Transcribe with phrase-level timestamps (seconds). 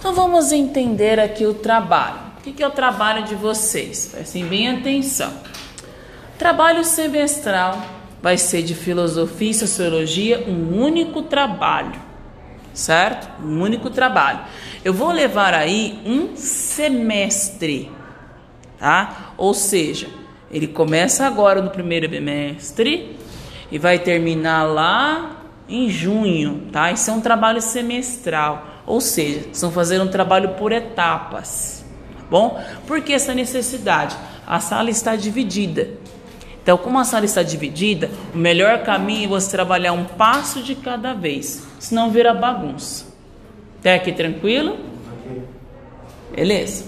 [0.00, 2.30] Então vamos entender aqui o trabalho.
[2.38, 4.06] O que é o trabalho de vocês?
[4.06, 5.30] Prestem bem atenção.
[6.38, 7.78] Trabalho semestral
[8.22, 12.00] vai ser de filosofia e sociologia um único trabalho,
[12.72, 13.28] certo?
[13.44, 14.40] Um único trabalho.
[14.82, 17.92] Eu vou levar aí um semestre,
[18.78, 19.34] tá?
[19.36, 20.08] Ou seja,
[20.50, 23.18] ele começa agora no primeiro bimestre
[23.70, 26.90] e vai terminar lá em junho, tá?
[26.90, 32.60] Isso é um trabalho semestral, ou seja, estão fazendo um trabalho por etapas, tá bom?
[32.88, 34.16] Por que essa necessidade?
[34.44, 35.90] A sala está dividida.
[36.60, 40.74] Então, como a sala está dividida, o melhor caminho é você trabalhar um passo de
[40.74, 43.06] cada vez, senão vira bagunça.
[43.78, 44.76] Até aqui tranquilo?
[46.34, 46.84] Beleza?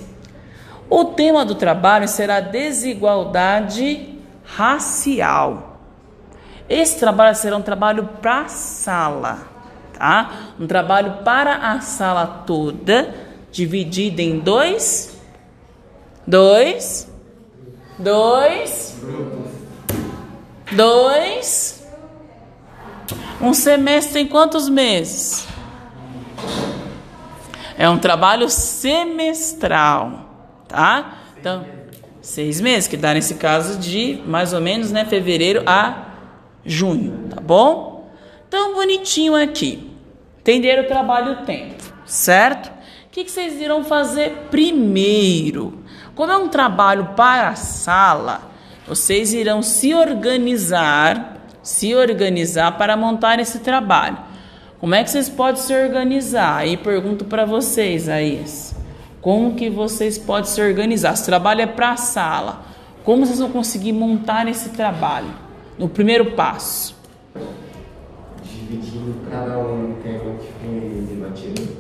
[0.91, 5.81] O tema do trabalho será desigualdade racial.
[6.69, 9.52] Esse trabalho será um trabalho para a sala,
[9.99, 10.55] tá?
[10.59, 13.15] Um trabalho para a sala toda,
[13.51, 15.21] dividido em dois,
[16.27, 17.11] dois,
[17.99, 19.01] dois,
[20.73, 21.87] dois.
[23.41, 25.47] Um semestre tem quantos meses?
[27.77, 30.29] É um trabalho semestral,
[30.69, 31.19] tá?
[31.39, 31.67] Então,
[32.21, 36.07] seis meses, que dá nesse caso de mais ou menos, né, fevereiro a
[36.65, 37.92] junho, tá bom?
[38.53, 39.91] Tão bonitinho aqui.
[40.41, 42.69] Entenderam o trabalho o tempo, certo?
[43.07, 45.83] O que, vocês irão fazer primeiro?
[46.15, 48.43] Como é um trabalho para a sala,
[48.87, 54.19] vocês irão se organizar, se organizar para montar esse trabalho.
[54.79, 56.59] Como é que vocês podem se organizar?
[56.59, 58.45] Aí pergunto para vocês, aí.
[59.23, 61.17] Como que vocês podem se organizar?
[61.17, 62.67] Se o trabalho é para a sala,
[63.03, 65.41] como vocês vão conseguir montar esse trabalho?
[65.79, 66.95] no primeiro passo?
[68.73, 71.77] Dividindo cada um tema que foi debatido.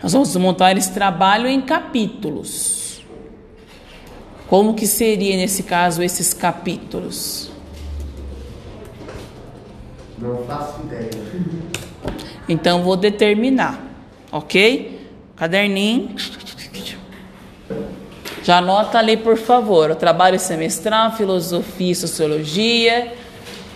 [0.00, 3.02] Nós vamos montar esse trabalho em capítulos.
[4.46, 7.50] Como que seria nesse caso esses capítulos?
[10.16, 11.10] Não faço ideia.
[12.48, 13.82] Então vou determinar,
[14.30, 15.00] ok?
[15.34, 16.14] Caderninho.
[18.44, 23.14] Já anota ali, por favor, o trabalho semestral, filosofia e sociologia,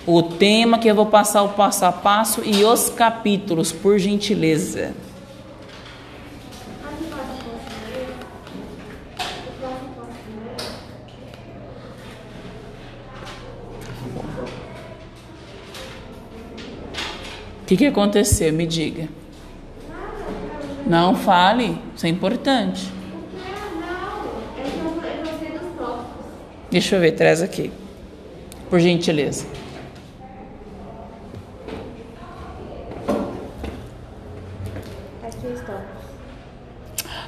[0.06, 4.94] o tema que eu vou passar o passo a passo e os capítulos, por gentileza.
[17.60, 18.50] O que, que aconteceu?
[18.50, 19.08] Me diga.
[20.86, 22.90] Não fale, isso é importante.
[26.70, 27.70] Deixa eu ver, traz aqui.
[28.70, 29.46] Por gentileza.
[35.52, 35.98] Os tópicos.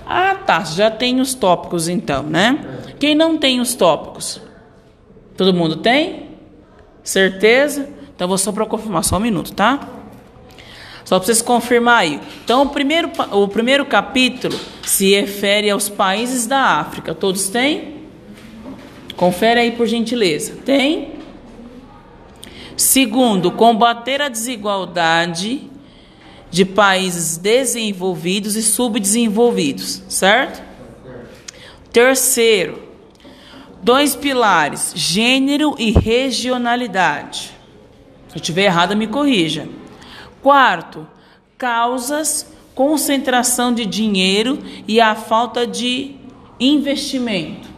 [0.07, 0.65] Ah, tá.
[0.65, 2.59] Já tem os tópicos então, né?
[2.99, 4.41] Quem não tem os tópicos?
[5.37, 6.31] Todo mundo tem?
[7.03, 7.89] Certeza?
[8.15, 9.89] Então vou só para confirmar, só um minuto, tá?
[11.05, 12.21] Só para vocês confirmar aí.
[12.45, 17.15] Então, o primeiro, o primeiro capítulo se refere aos países da África.
[17.15, 18.05] Todos têm?
[19.17, 20.57] Confere aí por gentileza.
[20.65, 21.15] Tem?
[22.77, 25.69] Segundo, combater a desigualdade
[26.51, 30.63] de países desenvolvidos e subdesenvolvidos, certo?
[31.93, 32.83] Terceiro,
[33.83, 37.53] dois pilares: gênero e regionalidade.
[38.29, 39.69] Se eu estiver errada, me corrija.
[40.43, 41.07] Quarto,
[41.59, 46.17] causas, concentração de dinheiro e a falta de
[46.59, 47.69] investimento.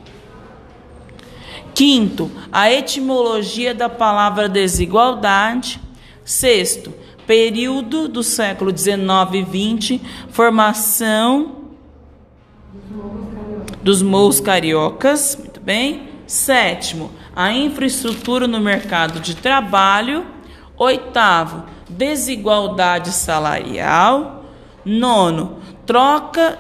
[1.74, 5.80] Quinto, a etimologia da palavra desigualdade.
[6.24, 6.94] Sexto,
[7.26, 11.62] período do século 19 e 20, formação
[13.82, 16.08] dos morros cariocas, muito bem.
[16.26, 20.24] Sétimo, a infraestrutura no mercado de trabalho.
[20.76, 24.44] Oitavo, desigualdade salarial.
[24.84, 26.58] Nono, troca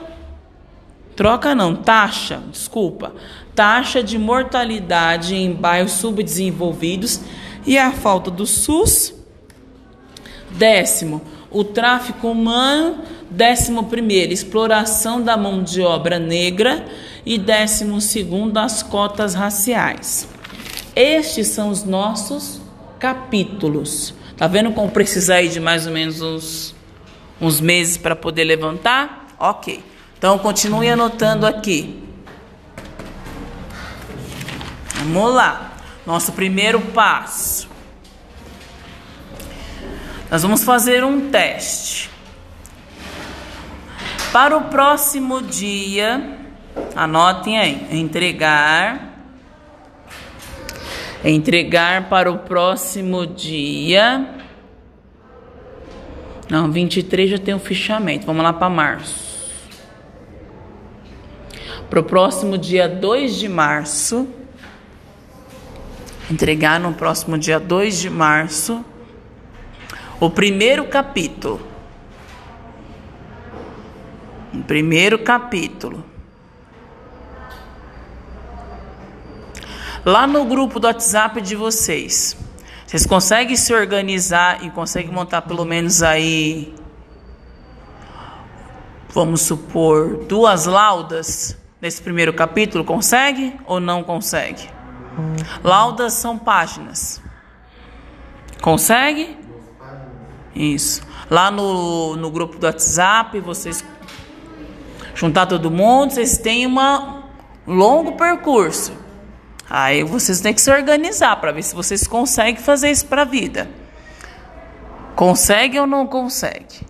[1.16, 3.14] troca não, taxa, desculpa,
[3.54, 7.20] taxa de mortalidade em bairros subdesenvolvidos
[7.66, 9.21] e a falta do SUS.
[10.52, 12.98] Décimo, o tráfico humano.
[13.30, 16.84] Décimo primeiro, exploração da mão de obra negra.
[17.24, 20.28] E décimo segundo, as cotas raciais.
[20.94, 22.60] Estes são os nossos
[22.98, 24.14] capítulos.
[24.36, 26.74] Tá vendo como precisa aí de mais ou menos uns,
[27.40, 29.28] uns meses para poder levantar?
[29.38, 29.82] Ok.
[30.18, 32.02] Então continue anotando aqui.
[34.96, 35.72] Vamos lá.
[36.06, 37.68] Nosso primeiro passo.
[40.32, 42.08] Nós vamos fazer um teste.
[44.32, 46.38] Para o próximo dia,
[46.96, 49.12] anotem aí, entregar.
[51.22, 54.26] Entregar para o próximo dia.
[56.48, 58.24] Não, 23 já tem o fichamento.
[58.24, 59.50] Vamos lá para março.
[61.90, 64.26] Para o próximo dia 2 de março.
[66.30, 68.82] Entregar no próximo dia 2 de março.
[70.22, 71.60] O primeiro capítulo.
[74.54, 76.04] O primeiro capítulo.
[80.04, 82.36] Lá no grupo do WhatsApp de vocês,
[82.86, 86.72] vocês conseguem se organizar e conseguem montar pelo menos aí,
[89.08, 92.84] vamos supor, duas laudas nesse primeiro capítulo?
[92.84, 94.70] Consegue ou não consegue?
[95.64, 97.20] Laudas são páginas.
[98.60, 99.41] Consegue?
[100.54, 101.02] Isso.
[101.30, 103.84] Lá no, no grupo do WhatsApp, vocês
[105.14, 107.22] juntar todo mundo, vocês têm um
[107.66, 108.92] longo percurso.
[109.68, 113.24] Aí vocês têm que se organizar para ver se vocês conseguem fazer isso para a
[113.24, 113.68] vida.
[115.16, 116.86] Consegue ou não consegue?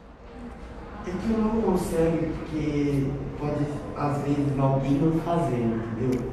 [1.07, 3.07] É que não consegue porque
[3.39, 3.67] pode,
[3.97, 6.33] às vezes, alguém não fazer, entendeu?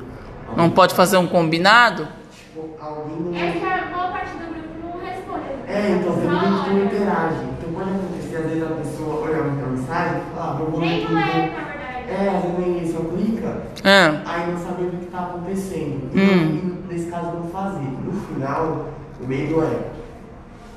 [0.55, 2.07] Não pode fazer um combinado?
[2.31, 3.35] Tipo, alguém não.
[3.35, 5.45] É que a boa parte do grupo não responde.
[5.79, 7.35] É, então tem Só gente que não interage.
[7.57, 10.79] Então pode acontecer, às vezes a pessoa olha muita mensagem e fala, ah, vou vou
[10.81, 11.89] Nem não é, na verdade.
[12.09, 16.09] É, às vezes só clica, Ah, aí não sabe o que está acontecendo.
[16.13, 16.83] Hum.
[16.89, 17.87] E nesse caso não fazer.
[18.03, 18.87] No final,
[19.23, 19.79] o medo é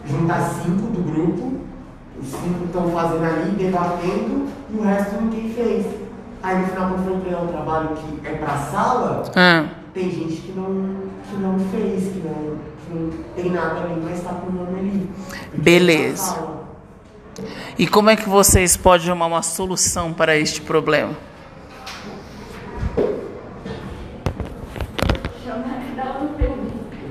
[0.07, 1.53] juntar cinco do grupo,
[2.21, 5.87] os cinco estão fazendo ali, debatendo, e o resto ninguém fez.
[6.45, 9.65] Aí no final, quando for entregar o trabalho que é pra sala, ah.
[9.95, 10.95] tem gente que não,
[11.29, 12.57] que não fez, que não,
[12.94, 15.11] não tem nada ali, mas está com o nome ali.
[15.55, 16.37] Beleza.
[17.79, 21.15] E como é que vocês podem arrumar uma solução para este problema?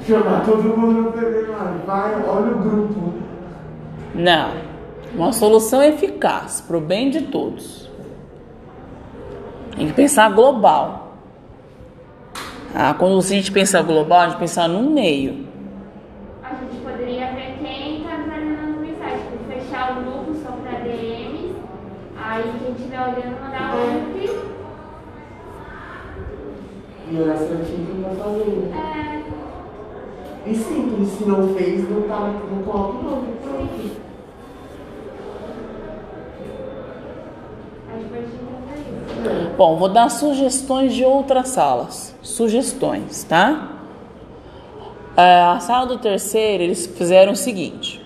[0.07, 3.13] Chamar todo mundo no PB lá, vai, olha o grupo.
[4.15, 4.51] Não.
[5.13, 7.89] Uma solução eficaz para o bem de todos.
[9.75, 11.17] Tem que pensar global.
[12.73, 15.45] Ah, quando a gente pensa global, a gente pensa num meio.
[16.43, 19.21] A gente poderia ver quem tá visualizando as mensagens.
[19.29, 21.55] Tipo, fechar o grupo só pra DMs.
[22.17, 24.51] Aí quem estiver olhando, mandar o link.
[27.21, 28.73] E olhar certinho que não tá fazendo.
[28.73, 33.91] É, E simples, se não fez, não, tá, não coloca o nome, pronto.
[37.87, 39.49] a gente pode tentar isso.
[39.55, 42.15] Bom, vou dar sugestões de outras salas.
[42.23, 43.69] Sugestões, tá?
[45.15, 48.03] É, a sala do terceiro, eles fizeram o seguinte.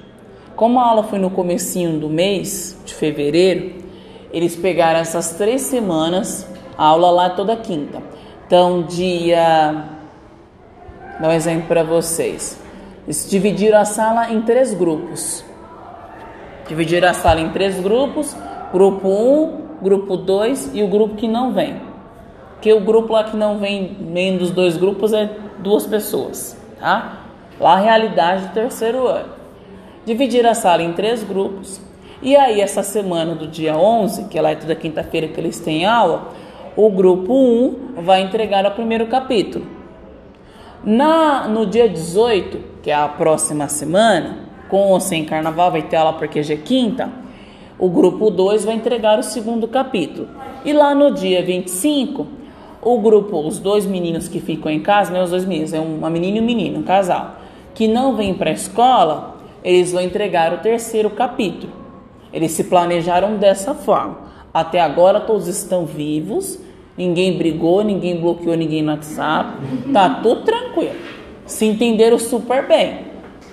[0.57, 3.75] Como a aula foi no comecinho do mês de fevereiro,
[4.33, 6.45] eles pegaram essas três semanas,
[6.77, 8.14] a aula lá é toda quinta.
[8.45, 9.85] Então, dia...
[11.19, 12.59] Dar um exemplo para vocês.
[13.05, 15.45] Eles dividiram a sala em três grupos.
[16.67, 18.35] Dividiram a sala em três grupos:
[18.73, 21.79] grupo 1, grupo 2 e o grupo que não vem.
[22.53, 27.19] Porque o grupo lá que não vem, vem dos dois grupos é duas pessoas, tá?
[27.59, 29.29] Lá a realidade do terceiro ano.
[30.05, 31.79] Dividiram a sala em três grupos.
[32.21, 35.59] E aí, essa semana do dia 11, que é lá é toda quinta-feira que eles
[35.59, 36.31] têm aula,
[36.75, 39.65] o grupo 1 vai entregar o primeiro capítulo.
[40.83, 44.39] Na, no dia 18, que é a próxima semana,
[44.69, 47.09] com ou sem carnaval, vai ter aula porque já é quinta,
[47.79, 50.27] o grupo 2 vai entregar o segundo capítulo.
[50.63, 52.27] E lá no dia 25,
[52.81, 56.09] o grupo, os dois meninos que ficam em casa, né, os dois meninos, é uma
[56.09, 57.37] menina e um menino, um casal,
[57.73, 61.71] que não vêm para a escola, eles vão entregar o terceiro capítulo.
[62.31, 64.24] Eles se planejaram dessa forma.
[64.55, 66.57] Até agora todos estão vivos,
[66.97, 69.51] ninguém brigou, ninguém bloqueou ninguém no WhatsApp,
[69.91, 70.95] tá tudo tranquilo.
[71.45, 72.99] Se entenderam super bem,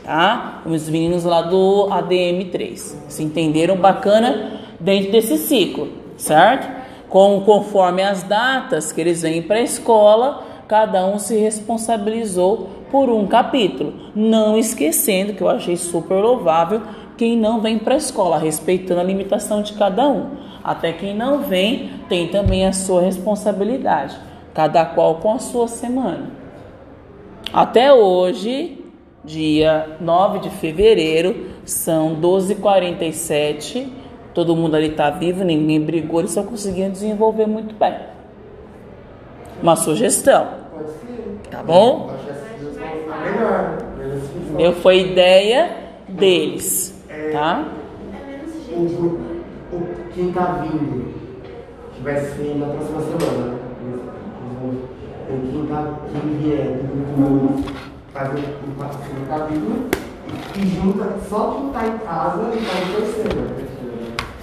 [0.04, 0.62] tá?
[0.64, 2.76] Os meninos lá do ADM3
[3.08, 6.70] se entenderam bacana dentro desse ciclo, certo?
[7.08, 13.10] Com, conforme as datas que eles vêm para a escola, cada um se responsabilizou por
[13.10, 16.80] um capítulo, não esquecendo que eu achei super louvável
[17.16, 20.51] quem não vem para a escola, respeitando a limitação de cada um.
[20.62, 24.16] Até quem não vem tem também a sua responsabilidade,
[24.54, 26.30] cada qual com a sua semana.
[27.52, 28.84] Até hoje,
[29.24, 33.88] dia 9 de fevereiro, são 12h47.
[34.32, 37.94] Todo mundo ali está vivo, ninguém brigou, eles só conseguiram desenvolver muito bem.
[39.62, 40.48] Uma sugestão,
[41.50, 42.10] tá bom?
[44.58, 45.76] Eu foi ideia
[46.08, 46.94] deles,
[47.32, 47.64] tá?
[48.12, 49.31] É menos gente.
[50.14, 51.12] Quem tá vindo
[51.94, 53.54] que vai ser na próxima semana.
[55.28, 56.82] Tem quem, tá, quem vier do
[57.16, 57.72] grupo
[58.12, 59.76] fazer o segundo capítulo
[60.56, 63.50] e junta só quem tá em casa e faz o terceiro.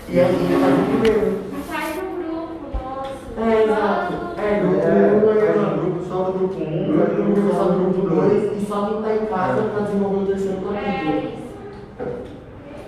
[0.09, 1.37] E aí ele faz o primeiro.
[1.51, 3.17] Mas faz um grupo nosso.
[3.39, 4.13] É, exato.
[4.39, 7.53] É, grupo um, faz um é, grupo só do grupo 1, um, faz um grupo
[7.55, 8.41] só do grupo dois.
[8.43, 11.17] 2 e só quem tá em casa pra desenvolver o terceiro É capítulo.
[11.29, 11.39] isso.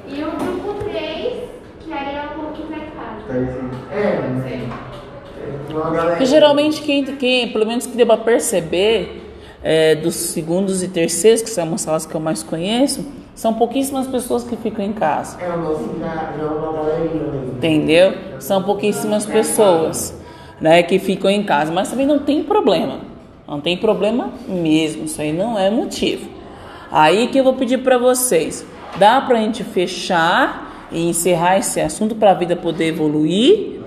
[0.07, 1.33] E o grupo 3,
[1.79, 3.43] que aí é um pouquinho mais Tá caro.
[3.43, 3.69] assim.
[3.91, 6.09] É, é, tem uma galera.
[6.21, 9.23] Porque geralmente quem, quem, pelo menos que deu pra perceber,
[9.63, 14.05] é, dos segundos e terceiros, que são as salas que eu mais conheço, são pouquíssimas
[14.05, 15.41] pessoas que ficam em casa.
[15.41, 15.69] É, é uma
[16.99, 17.53] mesmo.
[17.57, 18.13] Entendeu?
[18.39, 20.15] São pouquíssimas pessoas,
[20.59, 22.99] né, que ficam em casa, mas também não tem problema.
[23.47, 26.29] Não tem problema mesmo, isso aí não é motivo.
[26.91, 28.63] Aí que eu vou pedir para vocês,
[28.97, 33.80] dá pra gente fechar e encerrar esse assunto para a vida poder evoluir?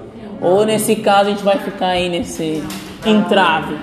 [0.44, 2.62] Ou nesse caso a gente vai ficar aí nesse
[3.04, 3.76] entrave?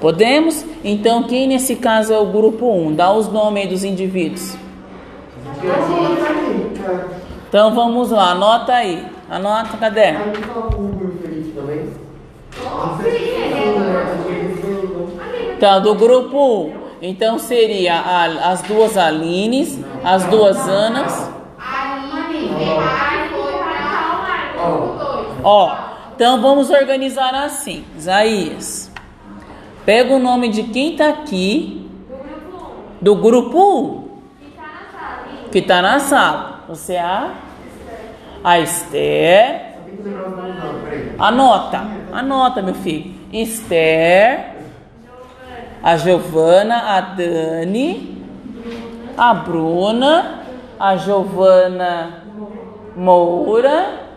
[0.00, 0.64] Podemos?
[0.84, 2.94] Então quem nesse caso é o grupo 1?
[2.94, 4.56] Dá os nomes aí dos indivíduos.
[7.48, 9.04] Então vamos lá, anota aí.
[9.30, 10.14] Anota, também.
[15.56, 16.72] Então, do grupo 1.
[17.02, 21.30] Então seria a- as duas Alines, as duas Anas.
[21.58, 22.64] Aline,
[25.50, 25.74] Ó,
[26.14, 27.82] então vamos organizar assim.
[27.96, 28.92] Isaías,
[29.82, 32.66] pega o nome de quem tá aqui, do grupo
[33.00, 34.18] 1, do grupo
[35.46, 36.64] 1, que tá na sala.
[36.68, 37.32] Você é a?
[38.44, 39.78] A Esther.
[41.18, 43.14] Anota, anota, meu filho.
[43.32, 44.54] Esther,
[45.82, 48.22] a Giovana, a Dani,
[49.16, 50.42] a Bruna,
[50.78, 52.22] a Giovana
[52.94, 54.08] Moura,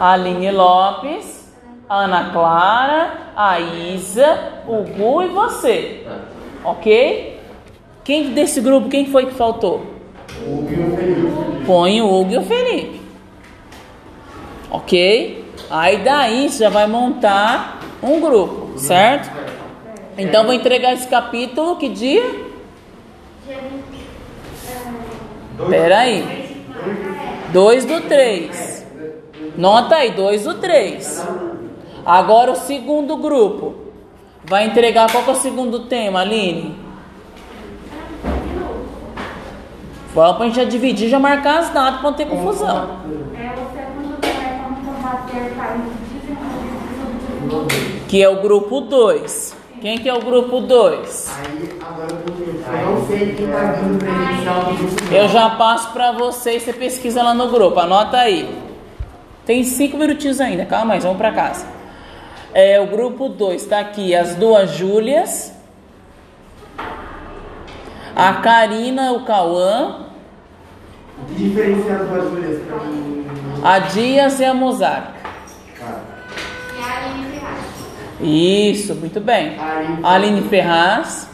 [0.00, 1.44] Aline Lopes.
[1.88, 6.06] Ana Clara, a Isa, o Gu e você.
[6.64, 7.40] Ok?
[8.02, 9.84] Quem desse grupo, quem foi que faltou?
[10.46, 11.64] O Hugo e o Felipe.
[11.66, 13.02] Põe o Hugo e o Felipe.
[14.70, 15.44] Ok?
[15.70, 19.30] Aí daí você já vai montar um grupo, certo?
[20.16, 22.24] Então vou entregar esse capítulo que dia?
[25.68, 26.64] Pera aí.
[27.52, 28.83] 2 do 3.
[29.56, 31.26] Nota aí, 2 do 3.
[32.04, 33.74] Agora o segundo grupo.
[34.44, 36.76] Vai entregar qual é o segundo tema, Aline?
[40.14, 42.88] Vamos pra gente já dividir, já marcar as datas pra não ter confusão.
[48.06, 49.56] Que é o grupo 2.
[49.80, 51.30] Quem que é o grupo 2?
[51.36, 52.08] Aí, agora
[55.10, 58.63] eu já passo pra vocês, você pesquisa lá no grupo, anota aí.
[59.46, 61.66] Tem cinco minutinhos ainda, calma aí, vamos pra casa.
[62.52, 65.52] É, o grupo 2 tá aqui, as duas Júlias,
[68.14, 70.06] a Karina, o Cauã,
[71.30, 73.26] diferencia as duas Júlias pra mim?
[73.62, 75.04] a Dias e a Mozart.
[75.82, 78.70] A Aline Ferrari.
[78.70, 79.58] Isso, muito bem.
[79.58, 79.98] Aline.
[80.02, 81.28] Aline Ferraz.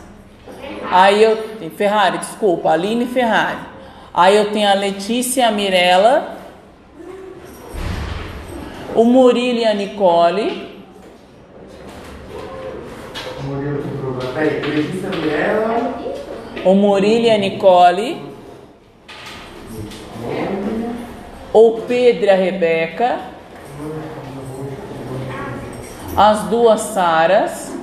[0.90, 3.59] Aí eu tenho Ferrari, desculpa, Aline Ferrari.
[4.12, 6.39] Aí eu tenho a Letícia e a Mirella.
[9.00, 10.78] O Murilo e a Nicole.
[16.66, 18.23] O Murilo e a Nicole.
[21.50, 23.21] O Pedro e a Rebeca.
[26.14, 27.75] As duas Saras.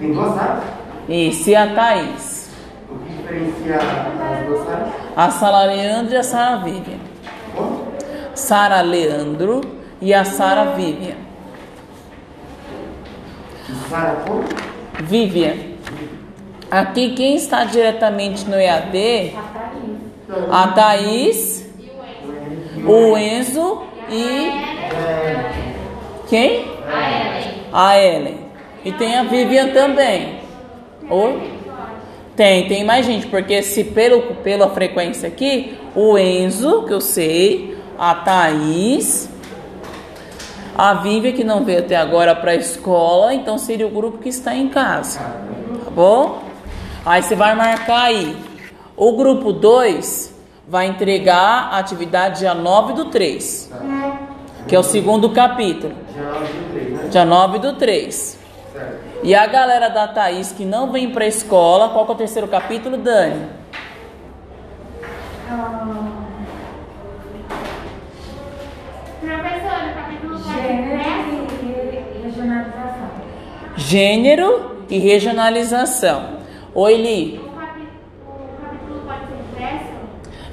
[0.00, 0.64] Tem duas áreas.
[1.06, 2.50] Isso, e a Thaís.
[2.90, 5.07] O que diferencia as duas áreas?
[5.18, 6.98] A Sara Leandro e a Sara Vivian.
[8.36, 9.60] Sara Leandro
[10.00, 11.16] e a Sara Vivian.
[13.90, 14.44] Sara como?
[15.00, 15.56] Vivian.
[16.70, 19.34] Aqui quem está diretamente no EAD,
[20.52, 21.68] a Thaís,
[22.86, 24.52] o Enzo e
[26.28, 26.64] quem?
[27.72, 28.38] A Ellen.
[28.84, 30.38] E tem a Vivian também.
[31.10, 31.57] Oi?
[32.38, 37.76] Tem, tem mais gente, porque se pelo, pela frequência aqui, o Enzo, que eu sei,
[37.98, 39.28] a Thaís,
[40.76, 44.28] a Vivian, que não veio até agora para a escola, então seria o grupo que
[44.28, 45.18] está em casa.
[45.18, 46.44] Tá bom?
[47.04, 48.36] Aí você vai marcar aí.
[48.96, 50.32] O grupo 2
[50.68, 53.72] vai entregar a atividade dia 9 do 3,
[54.68, 55.92] que é o segundo capítulo.
[56.14, 57.10] Já 9 de 3?
[57.10, 58.38] Dia 9 do 3.
[59.22, 62.48] E a galera da Thaís que não vem pra escola, qual que é o terceiro
[62.48, 63.46] capítulo, Dani?
[65.50, 65.86] Ah,
[69.20, 71.48] Professora, o capítulo 4 gênero impresso?
[72.14, 73.08] e regionalização.
[73.76, 76.22] Gênero e regionalização.
[76.74, 77.38] Oi, Li.
[77.38, 77.48] O
[78.60, 79.92] capítulo pode ser impresso?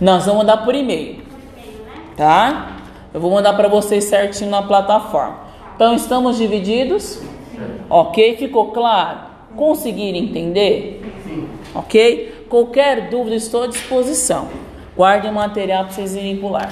[0.01, 1.91] Nós vamos mandar por e-mail, Por e-mail, né?
[2.17, 2.67] tá?
[3.13, 5.37] Eu vou mandar para vocês certinho na plataforma.
[5.75, 7.21] Então, estamos divididos?
[7.89, 8.37] Ok?
[8.37, 9.19] Ficou claro?
[9.55, 11.01] Conseguiram entender?
[11.23, 11.47] Sim.
[11.73, 12.45] Ok?
[12.49, 14.47] Qualquer dúvida, estou à disposição.
[14.95, 16.69] Guardem o material para vocês irem pular.